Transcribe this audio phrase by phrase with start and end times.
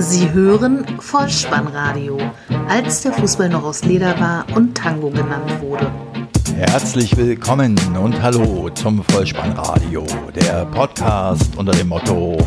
[0.00, 2.16] Sie hören Vollspannradio,
[2.70, 5.92] als der Fußball noch aus Leder war und Tango genannt wurde.
[6.56, 12.38] Herzlich willkommen und hallo zum Vollspannradio, der Podcast unter dem Motto,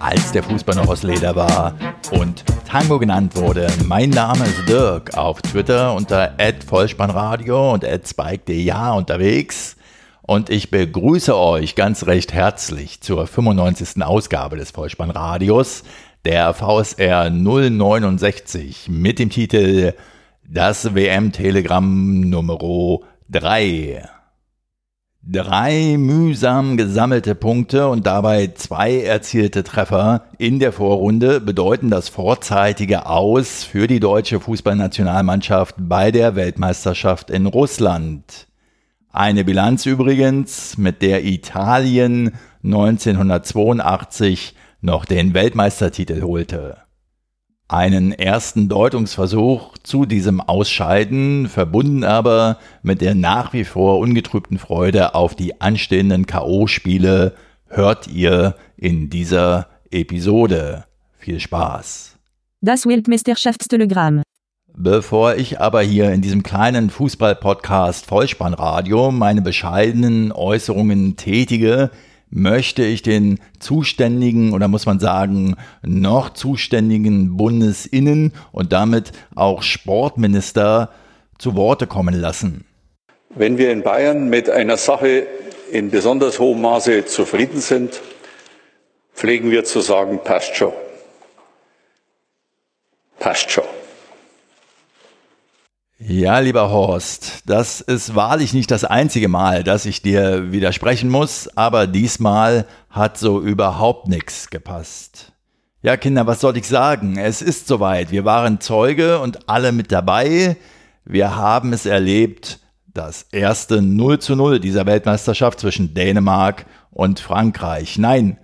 [0.00, 1.74] als der Fußball noch aus Leder war
[2.12, 3.66] und Tango genannt wurde.
[3.84, 6.32] Mein Name ist Dirk, auf Twitter unter
[6.66, 9.76] @vollspannradio und @spike.de unterwegs.
[10.22, 14.02] Und ich begrüße euch ganz recht herzlich zur 95.
[14.02, 15.82] Ausgabe des Vollspannradios
[16.24, 19.94] der VSR 069 mit dem Titel
[20.48, 22.58] Das WM-Telegramm Nummer
[23.28, 24.08] 3.
[25.24, 33.06] Drei mühsam gesammelte Punkte und dabei zwei erzielte Treffer in der Vorrunde bedeuten das vorzeitige
[33.06, 38.46] Aus für die deutsche Fußballnationalmannschaft bei der Weltmeisterschaft in Russland.
[39.10, 42.32] Eine Bilanz übrigens, mit der Italien
[42.64, 46.78] 1982 noch den Weltmeistertitel holte.
[47.68, 55.14] Einen ersten Deutungsversuch zu diesem Ausscheiden, verbunden aber mit der nach wie vor ungetrübten Freude
[55.14, 57.34] auf die anstehenden KO-Spiele,
[57.68, 60.84] hört ihr in dieser Episode.
[61.16, 62.18] Viel Spaß.
[62.60, 64.22] Das Weltmeisterschaftstelegramm.
[64.74, 71.90] Bevor ich aber hier in diesem kleinen Fußball-Podcast Vollspannradio meine bescheidenen Äußerungen tätige,
[72.32, 80.90] möchte ich den zuständigen oder muss man sagen noch zuständigen Bundesinnen und damit auch Sportminister
[81.38, 82.64] zu Worte kommen lassen.
[83.34, 85.26] Wenn wir in Bayern mit einer Sache
[85.70, 88.00] in besonders hohem Maße zufrieden sind,
[89.14, 90.72] pflegen wir zu sagen, passt schon.
[93.18, 93.64] Passt schon.
[96.04, 101.48] Ja, lieber Horst, das ist wahrlich nicht das einzige Mal, dass ich dir widersprechen muss,
[101.56, 105.30] aber diesmal hat so überhaupt nichts gepasst.
[105.80, 107.18] Ja, Kinder, was soll ich sagen?
[107.18, 108.10] Es ist soweit.
[108.10, 110.56] Wir waren Zeuge und alle mit dabei.
[111.04, 112.58] Wir haben es erlebt,
[112.92, 117.96] das erste 0 zu 0 dieser Weltmeisterschaft zwischen Dänemark und Frankreich.
[117.96, 118.38] Nein,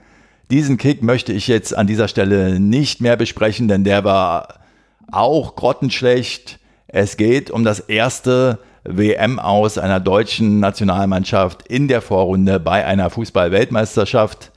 [0.52, 4.60] diesen Kick möchte ich jetzt an dieser Stelle nicht mehr besprechen, denn der war
[5.10, 6.57] auch grottenschlecht
[6.88, 13.10] es geht um das erste WM aus einer deutschen Nationalmannschaft in der Vorrunde bei einer
[13.10, 14.52] Fußball-Weltmeisterschaft.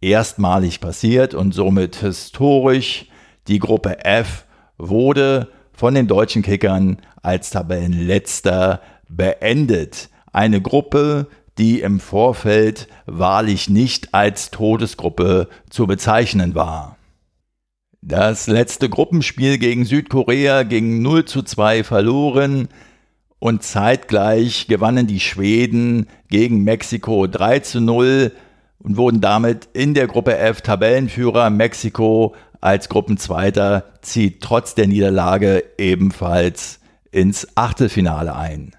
[0.00, 3.06] Erstmalig passiert und somit historisch.
[3.48, 4.46] Die Gruppe F
[4.78, 8.80] wurde von den deutschen Kickern als Tabellenletzter
[9.10, 10.08] beendet.
[10.32, 11.26] Eine Gruppe,
[11.58, 16.96] die im Vorfeld wahrlich nicht als Todesgruppe zu bezeichnen war.
[18.06, 22.68] Das letzte Gruppenspiel gegen Südkorea ging 0 zu 2 verloren
[23.38, 28.32] und zeitgleich gewannen die Schweden gegen Mexiko 3 zu 0
[28.78, 31.48] und wurden damit in der Gruppe F Tabellenführer.
[31.48, 38.76] Mexiko als Gruppenzweiter zieht trotz der Niederlage ebenfalls ins Achtelfinale ein.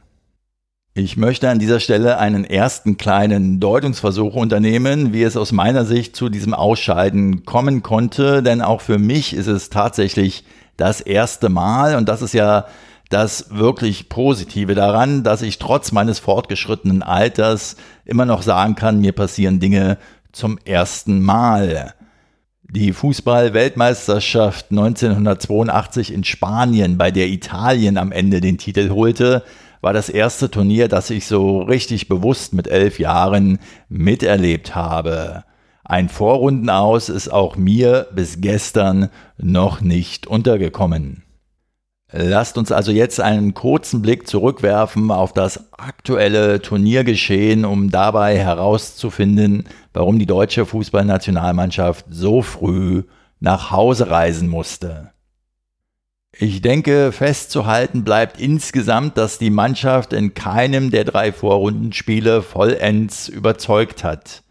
[0.97, 6.16] Ich möchte an dieser Stelle einen ersten kleinen Deutungsversuch unternehmen, wie es aus meiner Sicht
[6.16, 10.45] zu diesem Ausscheiden kommen konnte, denn auch für mich ist es tatsächlich
[10.78, 12.67] das erste Mal und das ist ja
[13.09, 19.11] das wirklich Positive daran, dass ich trotz meines fortgeschrittenen Alters immer noch sagen kann, mir
[19.11, 19.97] passieren Dinge
[20.31, 21.94] zum ersten Mal.
[22.63, 29.44] Die Fußball-Weltmeisterschaft 1982 in Spanien, bei der Italien am Ende den Titel holte,
[29.85, 35.44] war das erste Turnier, das ich so richtig bewusst mit elf Jahren miterlebt habe.
[35.84, 41.22] Ein Vorrundenaus ist auch mir bis gestern noch nicht untergekommen.
[42.12, 49.66] Lasst uns also jetzt einen kurzen Blick zurückwerfen auf das aktuelle Turniergeschehen, um dabei herauszufinden,
[49.94, 53.03] warum die deutsche Fußballnationalmannschaft so früh
[53.40, 55.12] nach Hause reisen musste.
[56.38, 64.03] Ich denke, festzuhalten bleibt insgesamt, dass die Mannschaft in keinem der drei Vorrundenspiele vollends überzeugt
[64.03, 64.44] hat.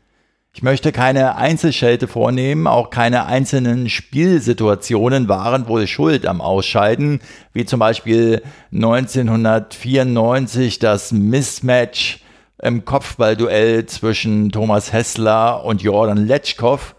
[0.54, 7.20] Ich möchte keine Einzelschelte vornehmen, auch keine einzelnen Spielsituationen waren wohl schuld am Ausscheiden,
[7.52, 8.40] wie zum Beispiel
[8.72, 12.20] 1994 das Mismatch
[12.62, 16.94] im Kopfballduell zwischen Thomas Hessler und Jordan Letschkow,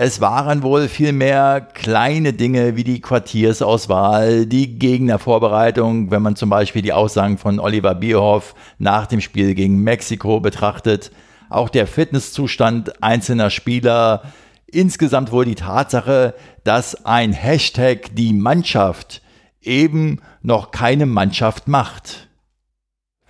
[0.00, 6.82] es waren wohl vielmehr kleine Dinge wie die Quartiersauswahl, die Gegnervorbereitung, wenn man zum Beispiel
[6.82, 11.10] die Aussagen von Oliver Bierhoff nach dem Spiel gegen Mexiko betrachtet,
[11.50, 14.22] auch der Fitnesszustand einzelner Spieler,
[14.68, 19.20] insgesamt wohl die Tatsache, dass ein Hashtag die Mannschaft
[19.62, 22.27] eben noch keine Mannschaft macht.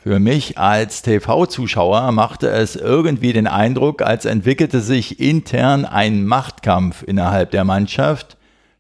[0.01, 7.03] Für mich als TV-Zuschauer machte es irgendwie den Eindruck, als entwickelte sich intern ein Machtkampf
[7.03, 8.37] innerhalb der Mannschaft,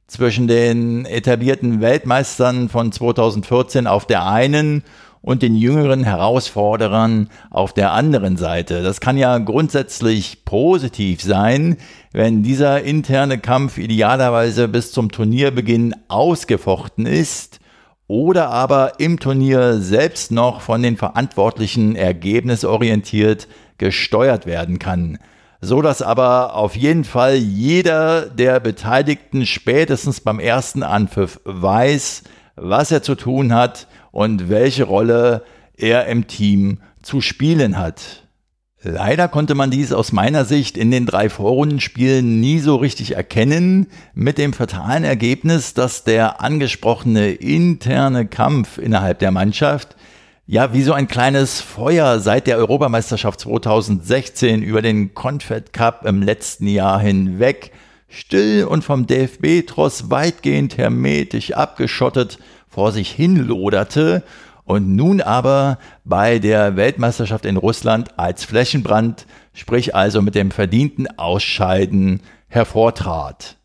[0.06, 4.85] zwischen den etablierten Weltmeistern von 2014 auf der einen
[5.20, 8.85] und den jüngeren Herausforderern auf der anderen Seite.
[8.85, 11.79] Das kann ja grundsätzlich positiv sein,
[12.12, 17.59] wenn dieser interne Kampf idealerweise bis zum Turnierbeginn ausgefochten ist
[18.08, 23.46] oder aber im Turnier selbst noch von den Verantwortlichen ergebnisorientiert
[23.78, 25.19] gesteuert werden kann
[25.60, 32.22] so dass aber auf jeden Fall jeder der Beteiligten spätestens beim ersten Anpfiff weiß,
[32.56, 35.43] was er zu tun hat und welche Rolle
[35.76, 38.25] er im Team zu spielen hat.
[38.82, 43.88] Leider konnte man dies aus meiner Sicht in den drei Vorrundenspielen nie so richtig erkennen,
[44.14, 49.96] mit dem fatalen Ergebnis, dass der angesprochene interne Kampf innerhalb der Mannschaft
[50.46, 56.22] ja wie so ein kleines Feuer seit der Europameisterschaft 2016 über den Confed Cup im
[56.22, 57.72] letzten Jahr hinweg
[58.08, 62.38] still und vom DFB-Tross weitgehend hermetisch abgeschottet
[62.69, 64.22] vor sich hinloderte
[64.69, 69.25] und nun aber bei der Weltmeisterschaft in Russland als Flächenbrand,
[69.55, 73.56] sprich also mit dem verdienten Ausscheiden, hervortrat.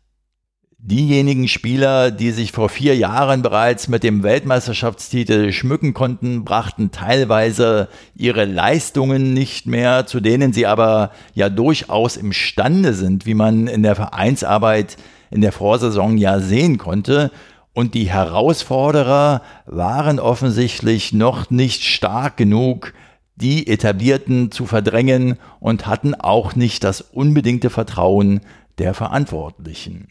[0.78, 7.88] Diejenigen Spieler, die sich vor vier Jahren bereits mit dem Weltmeisterschaftstitel schmücken konnten, brachten teilweise
[8.14, 13.82] ihre Leistungen nicht mehr, zu denen sie aber ja durchaus imstande sind, wie man in
[13.82, 14.96] der Vereinsarbeit
[15.30, 17.30] in der Vorsaison ja sehen konnte.
[17.74, 22.94] Und die Herausforderer waren offensichtlich noch nicht stark genug,
[23.36, 28.40] die Etablierten zu verdrängen und hatten auch nicht das unbedingte Vertrauen
[28.78, 30.08] der Verantwortlichen.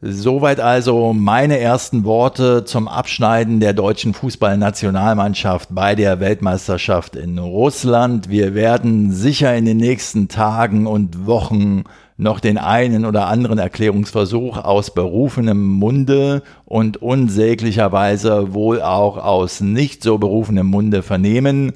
[0.00, 8.28] Soweit also meine ersten Worte zum Abschneiden der deutschen Fußballnationalmannschaft bei der Weltmeisterschaft in Russland.
[8.28, 11.84] Wir werden sicher in den nächsten Tagen und Wochen
[12.16, 20.02] noch den einen oder anderen Erklärungsversuch aus berufenem Munde und unsäglicherweise wohl auch aus nicht
[20.02, 21.72] so berufenem Munde vernehmen.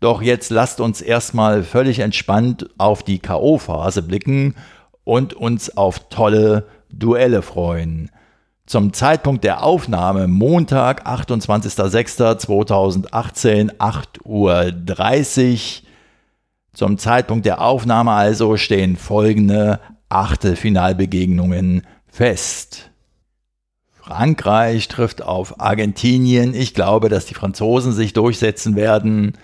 [0.00, 4.54] Doch jetzt lasst uns erstmal völlig entspannt auf die KO-Phase blicken
[5.04, 8.10] und uns auf tolle Duelle freuen.
[8.66, 14.72] Zum Zeitpunkt der Aufnahme Montag, 28.06.2018, 8.30 Uhr
[16.74, 22.90] zum Zeitpunkt der Aufnahme also stehen folgende Achtelfinalbegegnungen fest.
[23.92, 26.54] Frankreich trifft auf Argentinien.
[26.54, 29.38] Ich glaube, dass die Franzosen sich durchsetzen werden.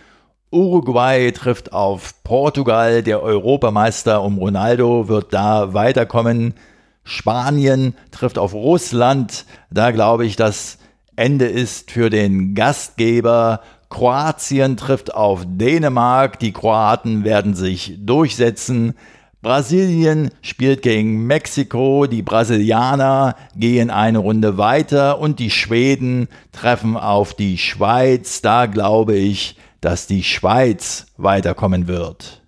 [0.51, 3.03] Uruguay trifft auf Portugal.
[3.03, 6.55] Der Europameister um Ronaldo wird da weiterkommen.
[7.05, 9.47] Spanien trifft auf Russland.
[9.71, 10.79] Da glaube ich, das
[11.17, 13.63] Ende ist für den Gastgeber.
[13.91, 16.39] Kroatien trifft auf Dänemark.
[16.39, 18.95] Die Kroaten werden sich durchsetzen.
[19.43, 27.33] Brasilien spielt gegen Mexiko, die Brasilianer gehen eine Runde weiter und die Schweden treffen auf
[27.33, 28.43] die Schweiz.
[28.43, 32.40] Da glaube ich, dass die Schweiz weiterkommen wird.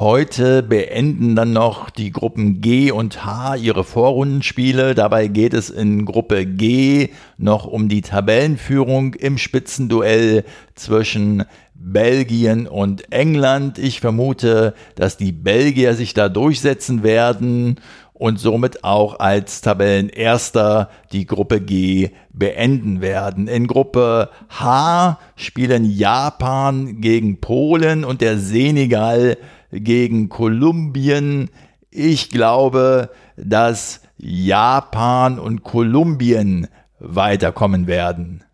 [0.00, 4.94] Heute beenden dann noch die Gruppen G und H ihre Vorrundenspiele.
[4.94, 10.44] Dabei geht es in Gruppe G noch um die Tabellenführung im Spitzenduell
[10.74, 11.44] zwischen
[11.74, 13.78] Belgien und England.
[13.78, 17.76] Ich vermute, dass die Belgier sich da durchsetzen werden
[18.14, 23.48] und somit auch als Tabellenerster die Gruppe G beenden werden.
[23.48, 29.36] In Gruppe H spielen Japan gegen Polen und der Senegal
[29.70, 31.50] gegen Kolumbien.
[31.90, 38.44] Ich glaube, dass Japan und Kolumbien weiterkommen werden.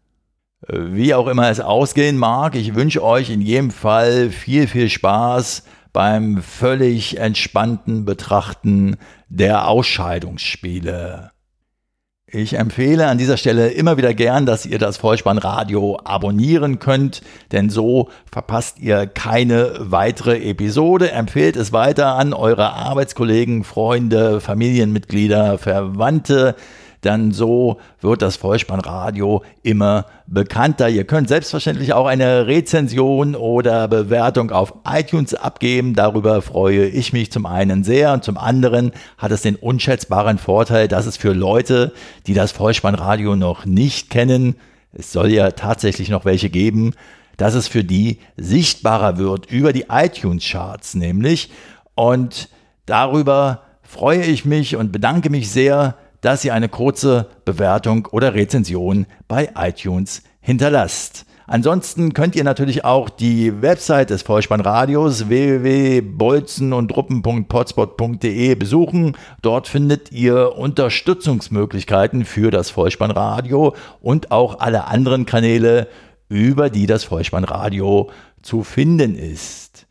[0.68, 5.64] Wie auch immer es ausgehen mag, ich wünsche euch in jedem Fall viel, viel Spaß
[5.92, 8.96] beim völlig entspannten Betrachten
[9.28, 11.30] der Ausscheidungsspiele.
[12.28, 17.70] Ich empfehle an dieser Stelle immer wieder gern, dass ihr das Vollspannradio abonnieren könnt, denn
[17.70, 21.12] so verpasst ihr keine weitere Episode.
[21.12, 26.56] Empfehlt es weiter an eure Arbeitskollegen, Freunde, Familienmitglieder, Verwandte
[27.06, 30.88] dann so wird das Vollspannradio immer bekannter.
[30.88, 35.94] Ihr könnt selbstverständlich auch eine Rezension oder Bewertung auf iTunes abgeben.
[35.94, 40.88] Darüber freue ich mich zum einen sehr und zum anderen hat es den unschätzbaren Vorteil,
[40.88, 41.92] dass es für Leute,
[42.26, 44.56] die das Vollspannradio noch nicht kennen,
[44.92, 46.94] es soll ja tatsächlich noch welche geben,
[47.36, 51.50] dass es für die sichtbarer wird über die iTunes-Charts nämlich.
[51.94, 52.48] Und
[52.86, 55.96] darüber freue ich mich und bedanke mich sehr,
[56.26, 61.24] dass ihr eine kurze Bewertung oder Rezension bei iTunes hinterlasst.
[61.46, 69.16] Ansonsten könnt ihr natürlich auch die Website des Vollspannradios www.bolzen und truppen.potspot.de besuchen.
[69.40, 75.86] Dort findet ihr Unterstützungsmöglichkeiten für das Vollspannradio und auch alle anderen Kanäle,
[76.28, 78.10] über die das Vollspannradio
[78.42, 79.85] zu finden ist.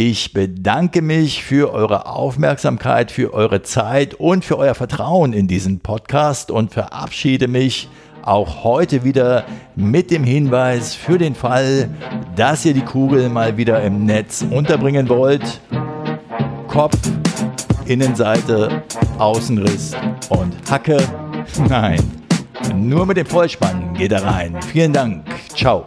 [0.00, 5.80] Ich bedanke mich für eure Aufmerksamkeit, für eure Zeit und für euer Vertrauen in diesen
[5.80, 7.88] Podcast und verabschiede mich
[8.22, 9.42] auch heute wieder
[9.74, 11.90] mit dem Hinweis für den Fall,
[12.36, 15.60] dass ihr die Kugel mal wieder im Netz unterbringen wollt.
[16.68, 16.96] Kopf,
[17.86, 18.84] Innenseite,
[19.18, 19.96] Außenriss
[20.28, 20.98] und Hacke.
[21.68, 21.98] Nein,
[22.72, 24.62] nur mit dem Vollspann geht er rein.
[24.62, 25.24] Vielen Dank.
[25.56, 25.86] Ciao.